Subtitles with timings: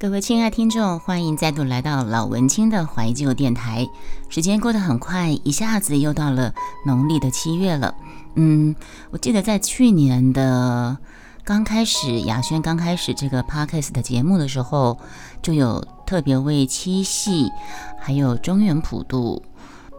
[0.00, 3.84] 各位亲爱听众，欢迎再度来到老文青的怀旧电台。
[4.28, 6.54] 时间过得很快，一下子又到了
[6.86, 7.92] 农历的七月了。
[8.36, 8.76] 嗯，
[9.10, 10.96] 我记得在去年的
[11.42, 14.96] 刚开始，雅轩刚开始这个 podcast 的节目的时候，
[15.42, 17.50] 就有特别为七夕
[17.98, 19.42] 还有中原普渡。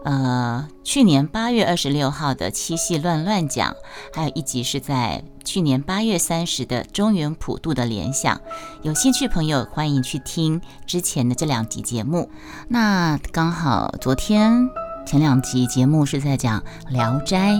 [0.04, 3.74] 呃，去年八月二十六号的七系乱乱讲，
[4.14, 8.40] 还有一集是在去年八月三十的中原普渡的联想，
[8.82, 12.30] 有兴趣朋友欢迎去听之前的这两集节目。
[12.68, 14.68] 那刚好昨天
[15.06, 17.52] 前两集节目是在讲《聊斋》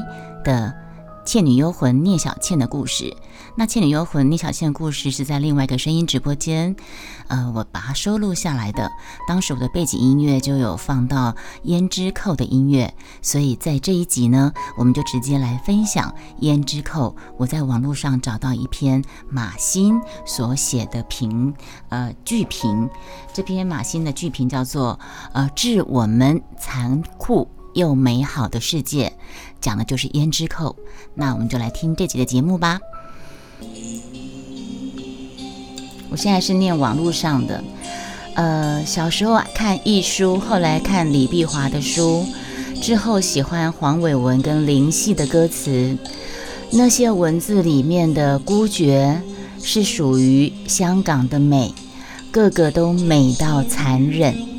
[0.43, 0.69] 的。
[1.25, 3.17] 《倩女幽魂》聂小倩的故事，
[3.55, 6.75] 那《倩女幽魂》聂小倩的故事是在另外一个声音直播间，
[7.29, 8.91] 呃，我把它收录下来的。
[9.29, 17.15] 当时我的背景音乐就有放到胭脂扣的音乐，所以在这一集呢，我们就直接来分享胭脂扣。
[17.37, 21.55] 我在网络上找到一篇马欣所写的评，
[21.91, 22.89] 呃，剧评。
[23.33, 24.99] 这篇马欣的剧评叫做
[25.33, 29.09] 《呃致我们残酷又美好的世界》。
[29.61, 30.77] 讲的就是胭脂扣，
[31.15, 32.81] 那我们就来听这集的节目吧。
[36.11, 37.63] 我现在是念网络上的，
[38.35, 42.25] 呃，小时候看易书，后来看李碧华的书，
[42.81, 45.97] 之后喜欢黄伟文跟林夕的歌词，
[46.73, 49.21] 那些文字里面的孤绝
[49.63, 51.73] 是属于香港的美，
[52.33, 54.50] 个个都美到残忍。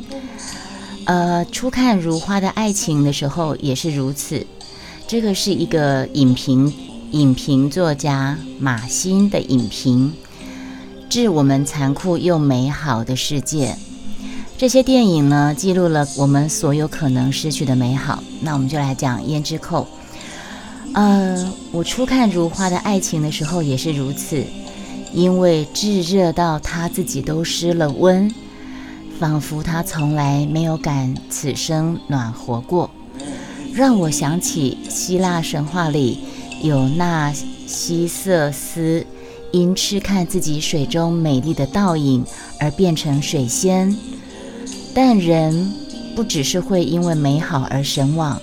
[1.04, 4.46] 呃，初看如花的爱情的时候也是如此。
[5.08, 6.72] 这个是一个影评
[7.10, 10.12] 影评作家马欣的影评，
[11.10, 13.76] 致我们残酷又美好的世界。
[14.56, 18.22] 这些电影呢，记录了我们所有可能失去的美好。
[18.40, 19.82] 那我们就来讲《胭脂扣》。
[20.94, 24.44] 呃，我初看如花的爱情的时候也是如此，
[25.12, 28.32] 因为炙热到他自己都失了温，
[29.22, 32.90] 仿佛他从来没有感此生暖和过。
[33.72, 36.18] 让我想起希腊神话里
[36.60, 37.32] 有纳
[37.64, 39.06] 西瑟斯，
[39.52, 42.24] 因痴看自己水中美丽的倒影
[42.58, 43.96] 而变成水仙。
[44.92, 45.72] 但人
[46.16, 48.42] 不只是会因为美好而神往，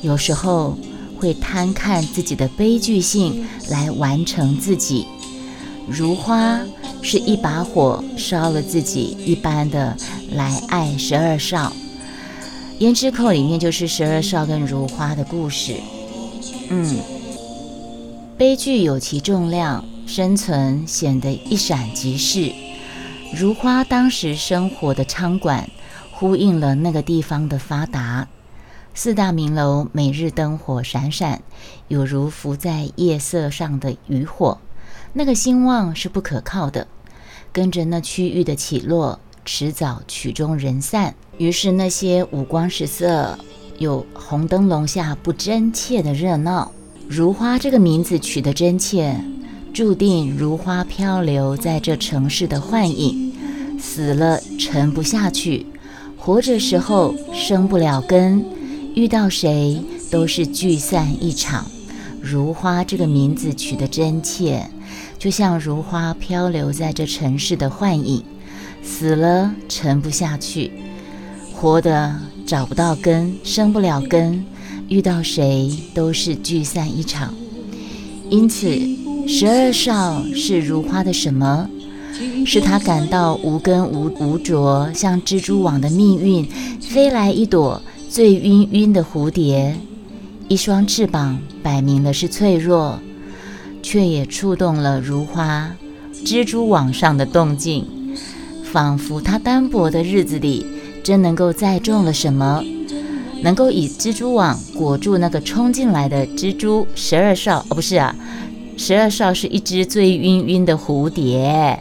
[0.00, 0.78] 有时候
[1.18, 5.06] 会贪看自己的悲剧性来完成自己。
[5.86, 6.58] 如花
[7.02, 9.96] 是一把火烧了自己一般的
[10.32, 11.72] 来爱十二少。
[12.80, 15.74] 《胭脂扣》里面就是十二少跟如花的故事。
[16.68, 16.96] 嗯，
[18.36, 22.52] 悲剧有其重量，生存显得一闪即逝。
[23.34, 25.68] 如花当时生活的仓馆，
[26.12, 28.28] 呼应了那个地方的发达。
[28.94, 31.42] 四大名楼每日灯火闪闪，
[31.88, 34.58] 有如浮在夜色上的渔火。
[35.12, 36.86] 那个兴旺是不可靠的，
[37.52, 39.18] 跟着那区域的起落。
[39.44, 43.38] 迟早曲终人散，于是那些五光十色、
[43.78, 46.70] 有红灯笼下不真切的热闹。
[47.08, 49.18] 如花这个名字取得真切，
[49.72, 53.32] 注定如花漂流在这城市的幻影，
[53.80, 55.64] 死了沉不下去，
[56.18, 58.44] 活着时候生不了根，
[58.94, 61.64] 遇到谁都是聚散一场。
[62.20, 64.68] 如花这个名字取得真切，
[65.18, 68.22] 就像如花漂流在这城市的幻影。
[68.80, 70.70] 死了沉不下去，
[71.52, 74.44] 活的找不到根，生不了根，
[74.88, 77.34] 遇到谁都是聚散一场。
[78.30, 78.78] 因此，
[79.26, 81.68] 十二少是如花的什么？
[82.46, 86.48] 是他感到无根无无着，像蜘蛛网的命运，
[86.80, 89.76] 飞来一朵醉晕晕的蝴蝶，
[90.48, 92.98] 一双翅膀摆明了是脆弱，
[93.88, 95.74] 却也触动了如花
[96.12, 97.86] 蜘蛛网上的动静。
[98.62, 100.66] 仿佛他单薄的日子里，
[101.02, 102.62] 真能够载重了什么，
[103.42, 107.64] 能够以蜘蛛网裹住那个冲进来的蜘蛛十二少？
[107.70, 108.14] 哦，不是啊，
[108.76, 111.80] 十二少是一只醉晕晕的蝴蝶。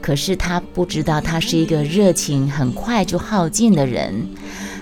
[0.00, 4.28] 可是他不知道，他是一个热情很快就耗尽的人。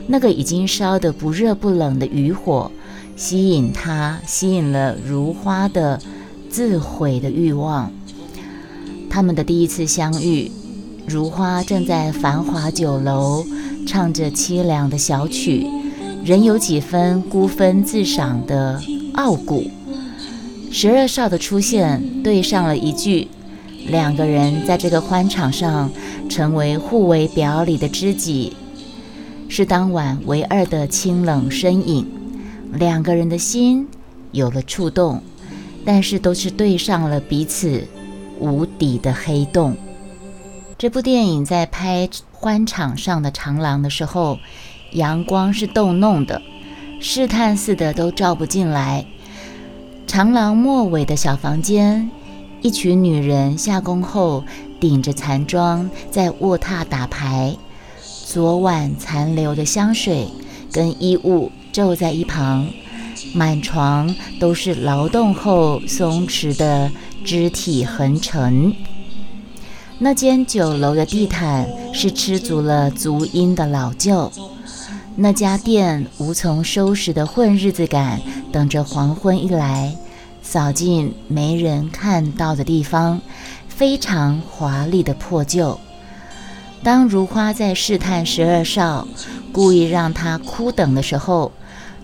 [0.06, 2.70] 那个已经烧得不热不冷的余火，
[3.16, 5.98] 吸引他，吸引了如花的
[6.50, 7.90] 自毁的欲望。
[9.10, 10.50] 他们的第一次相遇。
[11.06, 13.42] 如花正在繁华酒楼
[13.86, 15.66] 唱着凄凉的小曲，
[16.22, 18.78] 仍有几分孤分自赏的
[19.14, 19.70] 傲骨。
[20.70, 23.28] 十二少的出现对上了一句，
[23.86, 25.90] 两个人在这个欢场上
[26.28, 28.52] 成为互为表里的知己，
[29.48, 32.06] 是当晚唯二的清冷身影。
[32.74, 33.88] 两个人的心
[34.32, 35.22] 有了触动，
[35.90, 37.88] 但是都是对上了彼此
[38.38, 39.74] 无底的黑洞。
[40.76, 44.38] 这部电影在拍欢场上的长廊的时候，
[44.92, 46.42] 阳光是逗弄的，
[47.00, 49.06] 试探似的都照不进来。
[50.06, 52.10] 长廊末尾的小房间，
[52.60, 54.44] 一群女人下工后
[54.78, 57.56] 顶着残妆在卧榻打牌，
[58.26, 60.28] 昨晚残留的香水
[60.70, 62.68] 跟衣物皱在一旁，
[63.38, 66.90] 满床都是劳动后松弛的
[67.24, 68.74] 肢体痕尘。
[70.00, 74.32] 那间酒楼的地毯是吃足了足音的老旧，
[75.14, 78.20] 那家店无从收拾的混日子感，
[78.50, 79.96] 等着黄昏一来，
[80.42, 83.20] 扫进没人看到的地方，
[83.68, 85.78] 非常华丽的破旧。
[86.82, 89.06] 当如花在试探十二少，
[89.52, 91.52] 故意让他哭等的时候，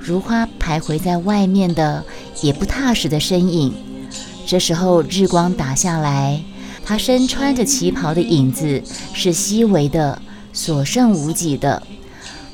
[0.05, 2.05] 如花徘徊在外面的
[2.43, 3.73] 也不踏实的身影。
[4.47, 6.43] 这时候日光打下来。
[6.85, 8.83] 她身穿着旗袍的影子
[9.15, 10.21] 是细微的、
[10.53, 11.83] 所剩无几的，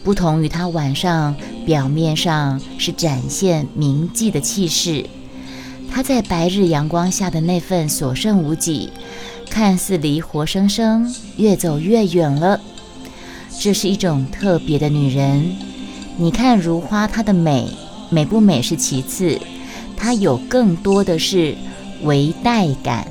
[0.05, 1.35] 不同于她晚上
[1.67, 5.05] 表面上是展现铭记的气势。
[5.91, 8.91] 她在白日阳光下的那份所剩无几，
[9.51, 12.61] 看似离活生生越走越远了。
[13.59, 15.57] 这是一种特别的女人。
[16.23, 17.67] 你看如花，它的美
[18.11, 19.41] 美不美是其次，
[19.97, 21.57] 它有更多的是
[22.03, 23.09] 微带感。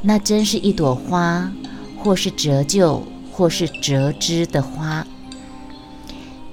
[0.00, 1.52] 那真是一朵花，
[1.98, 5.06] 或是折旧，或是折枝的花。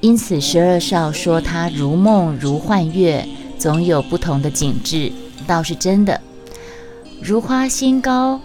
[0.01, 3.25] 因此，十二少说他如梦如幻月，
[3.57, 5.13] 总有不同的景致，
[5.47, 6.19] 倒是真的。
[7.21, 8.42] 如花心高，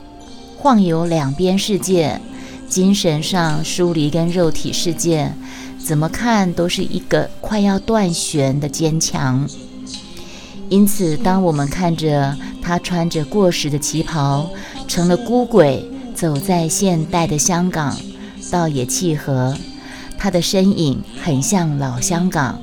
[0.57, 2.21] 晃游两边世界，
[2.69, 5.33] 精神上疏离跟肉体世界，
[5.85, 9.49] 怎么看都是一个快要断弦的坚强。
[10.69, 14.49] 因此，当我们看着他穿着过时的旗袍。
[14.89, 17.97] 成了孤鬼，走在现代的香港，
[18.51, 19.57] 倒也契合。
[20.19, 22.61] 他的身影很像老香港，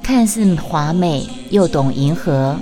[0.00, 2.56] 看似华美又懂迎合。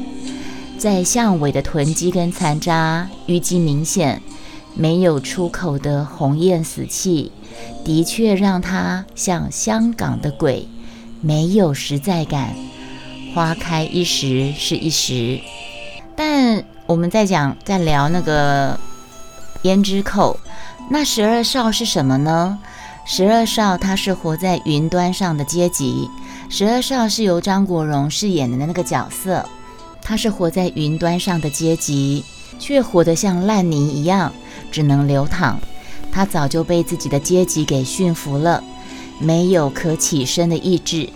[0.79, 4.23] 在巷尾的囤积跟残渣，淤积明显，
[4.75, 7.31] 没有出口的红艳死气，
[7.85, 10.69] 的确让他像香港的鬼，
[11.21, 12.55] 没有实在感。
[13.35, 15.41] 花开一时是一时，
[16.15, 18.79] 但我们在讲，在聊那个。
[19.63, 20.41] 胭脂扣，
[20.91, 22.59] 那十二少是什么呢？
[23.07, 26.11] 十二少他是活在云端上的阶级。
[26.49, 29.49] 十二少是由张国荣饰演的那个角色，
[30.03, 32.25] 他是活在云端上的阶级，
[32.59, 34.33] 却活得像烂泥一样，
[34.73, 35.61] 只能流淌。
[36.13, 38.63] 他早就被自己的阶级给驯服了，
[39.19, 41.09] 没有可起身的意志。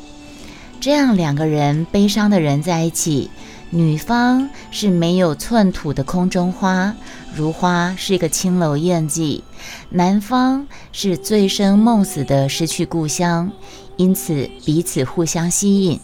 [0.80, 3.30] 这样两个人悲伤的人在一起。
[3.70, 6.94] 女方是没有寸土的空中花，
[7.34, 9.42] 如花是一个青楼艳妓；
[9.90, 13.50] 男方是醉生梦死的失去故乡，
[13.96, 15.98] 因此彼此互相吸引，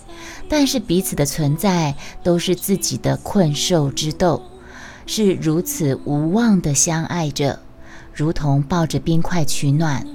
[0.49, 1.95] 但是彼此的存在
[2.25, 4.43] 都是自己的困兽之斗，
[5.07, 7.61] 是如此无望的相爱着，
[8.15, 10.07] 如同抱着冰块取暖，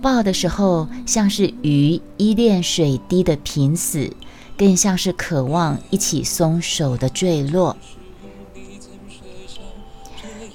[0.00, 4.10] 抱的时候像是鱼依恋水滴的濒死。
[4.54, 7.76] 更像是渴望一起松手的坠落。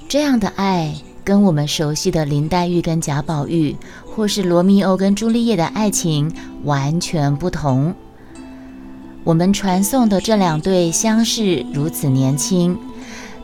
[0.08, 0.94] 这样的爱，
[1.24, 3.76] 跟我们熟悉的林黛玉跟贾宝玉，
[4.06, 6.32] 或是罗密欧跟朱丽叶的爱情
[6.64, 7.94] 完全不同。
[9.24, 12.78] 我们传颂的这两对相识如此年轻，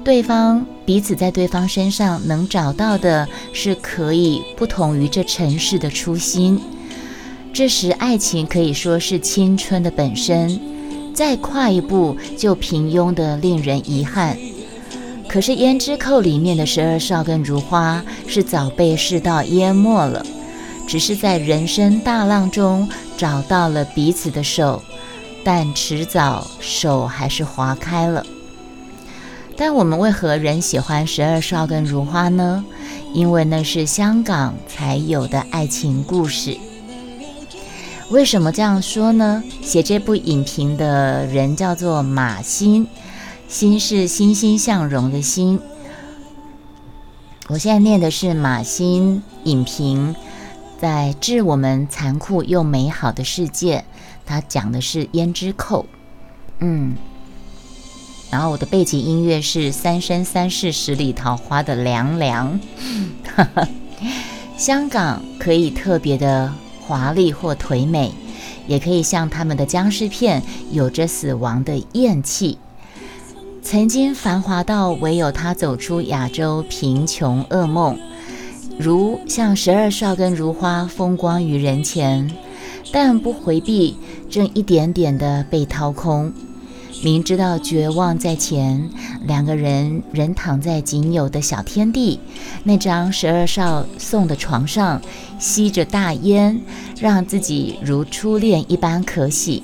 [0.05, 6.61] 对方彼此在对方身上能找到的是可以不同于这尘世的初心。
[7.55, 10.61] 这时，爱情可以说是青春的本身，
[11.15, 14.37] 再跨一步就平庸的令人遗憾。
[15.27, 20.25] 可是《胭脂扣》里面的十二少跟如花是早被世道淹没了，
[20.87, 24.83] 只是在人生大浪中找到了彼此的手，
[25.43, 28.25] 但迟早手还是划开了。
[29.57, 32.65] 但我们为何仍喜欢十二少跟如花呢？
[33.13, 36.57] 因为那是香港才有的爱情故事。
[38.11, 39.43] 为什么这样说呢？
[39.63, 42.87] 写这部影评的人叫做马欣，
[43.49, 45.61] 欣是欣欣向荣的欣。
[47.49, 50.15] 我现在念的是马欣影评，
[50.81, 53.85] 在致我们残酷又美好的世界。
[54.27, 55.87] 他讲的是胭脂扣，
[56.59, 56.97] 嗯，
[58.31, 62.59] 然后我的背景音乐是《三生三世十里桃花》的凉凉。
[64.57, 66.53] 香港可以特别的。
[66.87, 68.13] 华丽或颓美，
[68.67, 72.59] 也可以像他们的僵尸片，有着死亡的厌气。
[73.63, 77.99] 曾经繁华到唯有他走出亚洲贫穷噩梦，
[78.79, 82.31] 如像十二少跟如花风光于人前，
[82.93, 83.97] 但不回避，
[84.29, 86.35] 正一点点的被掏空。
[87.05, 88.89] 明知道绝望在前，
[89.27, 92.19] 两个人仍躺在仅有的小天地
[92.63, 95.03] 那张十二少送的床上，
[95.39, 96.59] 吸着大烟，
[96.99, 99.63] 让自己如初恋一般可喜。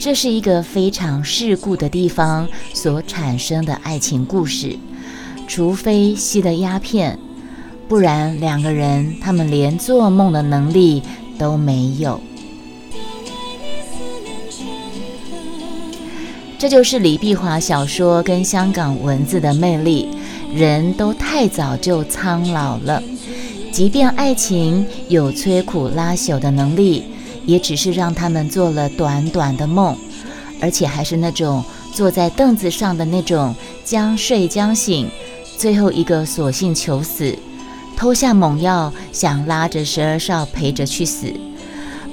[0.00, 4.78] 这是一个非常世故的地方所产生的爱情故事。
[5.46, 7.18] 除非吸了鸦片，
[7.86, 11.02] 不然两个人他们连做梦的能力
[11.38, 12.18] 都没有。
[16.62, 20.08] 这就是李碧华小说跟香港文字的魅力。
[20.54, 23.02] 人都太早就苍老了，
[23.72, 27.02] 即便爱情有摧枯拉朽的能力，
[27.44, 29.96] 也只是让他们做了短短的梦，
[30.60, 33.52] 而且还是那种坐在凳子上的那种
[33.84, 35.10] 将睡将醒，
[35.56, 37.36] 最后一个索性求死，
[37.96, 41.26] 偷下猛药，想拉着十二少陪着去死。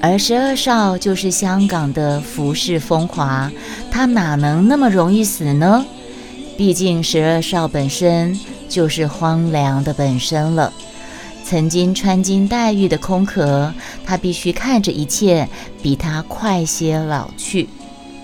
[0.01, 3.51] 而十二少就是香港的浮世风华，
[3.91, 5.85] 他哪能那么容易死呢？
[6.57, 8.39] 毕竟十二少本身
[8.69, 10.71] 就是荒凉的本身了，
[11.43, 13.73] 曾经穿金戴玉的空壳，
[14.05, 15.47] 他必须看着一切
[15.83, 17.67] 比他快些老去。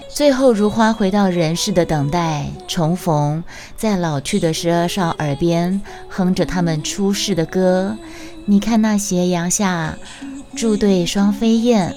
[0.10, 3.44] 最后如花回到人世的等待，重逢
[3.75, 7.98] 在老去的十二少耳边，哼着他们出世的歌。
[8.46, 9.98] 你看那斜阳下。
[10.55, 11.93] 驻对双飞燕，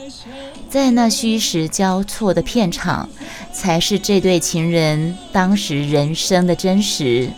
[0.68, 3.08] 在那虚实交错的片场，
[3.52, 7.30] 才是这对情人当时人生的真实。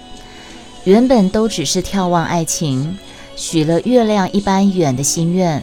[0.84, 2.96] 原本都只是眺望爱情，
[3.36, 5.62] 许了月亮一般远的心愿，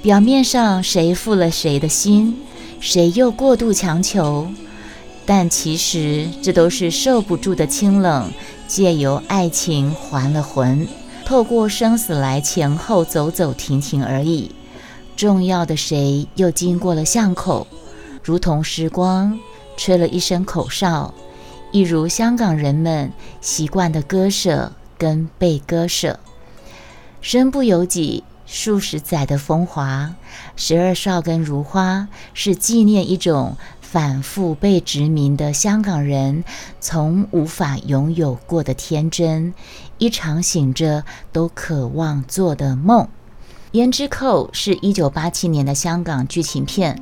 [0.00, 2.38] 表面上谁负了谁的心，
[2.78, 4.46] 谁又过度强求，
[5.26, 8.30] 但其实这都是受不住的清冷，
[8.68, 10.86] 借由爱情还了魂，
[11.24, 14.52] 透过生死来前后走走停停而已。
[15.16, 17.66] 重要的谁又经过了巷口，
[18.22, 19.38] 如同时光
[19.76, 21.14] 吹了一声口哨，
[21.70, 26.18] 一如香港人们习惯的割舍跟被割舍。
[27.20, 30.14] 身不由己，数十载的风华，
[30.56, 36.44] 十二少跟如花是纪念一种反复被殖民的香港人
[36.80, 39.54] 从无法拥有过的天真，
[39.98, 43.04] 一场醒着都渴望做的梦。
[43.74, 46.96] 《胭脂扣》是一九八七年的香港剧情片，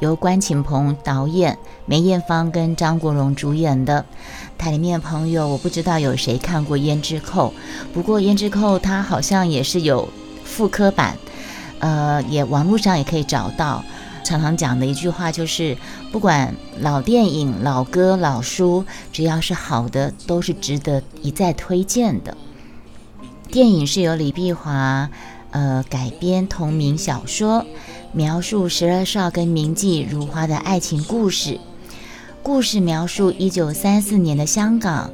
[0.00, 4.06] 由关锦鹏导演，梅艳芳跟张国荣主演的。
[4.56, 7.48] 台里面朋友，我不知道有谁看过《胭脂扣》，
[7.92, 10.08] 不过《胭脂扣》它好像也是有
[10.46, 11.18] 复刻版，
[11.80, 13.84] 呃，也网络上也可以找到。
[14.24, 15.76] 常常讲的一句话就是，
[16.10, 22.34] 不管老电影、老歌、老书，只要是好的，都是值得一再推荐的。
[23.50, 25.10] 电影是由李碧华。
[25.54, 27.64] 呃，改编同名小说，
[28.12, 31.60] 描述十二少跟名妓如花的爱情故事。
[32.42, 35.12] 故事描述一九三四年的香港，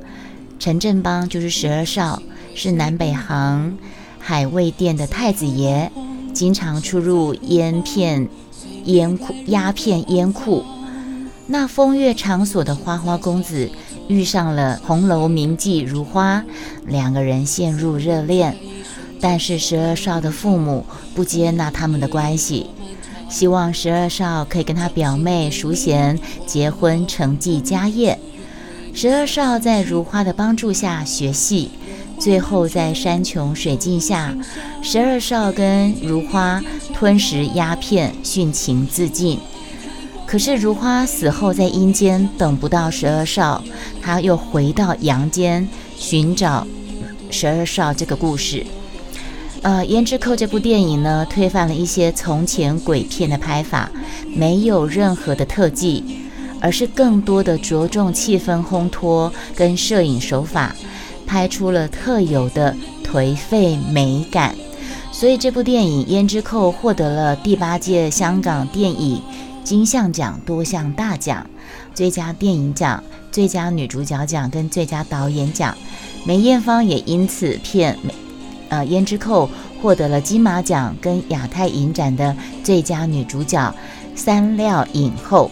[0.58, 2.22] 陈振邦就是十二少，
[2.54, 3.76] 是南北行
[4.18, 5.90] 海味店的太子爷，
[6.32, 8.26] 经常出入烟片、
[8.86, 10.64] 烟库、鸦片烟库。
[11.48, 13.70] 那风月场所的花花公子
[14.08, 16.42] 遇上了红楼名妓如花，
[16.86, 18.56] 两个人陷入热恋。
[19.20, 22.66] 但是十二少的父母不接纳他们的关系，
[23.28, 28.18] 希望十二少可以跟他表妹淑贤结婚承继家业。
[28.94, 31.70] 十二少在如花的帮助下学戏，
[32.18, 34.34] 最后在山穷水尽下，
[34.82, 36.60] 十二少跟如花
[36.92, 39.38] 吞食鸦片殉情自尽。
[40.26, 43.62] 可是如花死后在阴间等不到十二少，
[44.00, 46.66] 他又回到阳间寻找
[47.30, 48.64] 十二少这个故事。
[49.62, 53.90] 呃，《胭脂扣》这部电影呢，推翻了一些从前鬼片的拍法，
[54.34, 56.02] 没有任何的特技，
[56.62, 60.74] 而是更多的着重气氛烘托跟摄影手法，
[61.26, 62.74] 拍出了特有的
[63.04, 64.54] 颓废美感。
[65.12, 69.20] 所以这部电影《胭脂扣》获得了第八届香港电影
[69.62, 71.46] 金像奖多项大奖，
[71.94, 75.76] 最佳电影奖、最佳女主角奖跟最佳导演奖。
[76.24, 77.98] 梅艳芳也因此片。
[78.70, 79.46] 呃，《胭脂扣》
[79.82, 82.34] 获得了金马奖跟亚太影展的
[82.64, 83.74] 最佳女主角
[84.14, 85.50] 三料影后。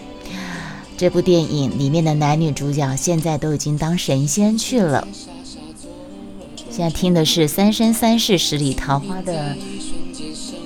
[0.97, 5.07] 这部电影里面的男女主角现在都已经当神仙去了。
[6.71, 9.57] 现在听的是《三生三世十里桃花》的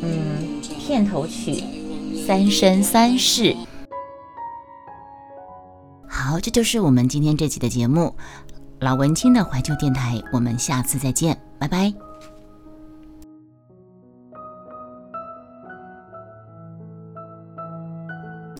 [0.02, 1.64] 嗯片头曲
[2.26, 3.44] 《三生三世》。
[6.06, 8.14] 好，这就是我们今天这期的节目，
[8.80, 10.22] 老文青的怀旧电台。
[10.32, 12.11] 我们下次再见，拜拜。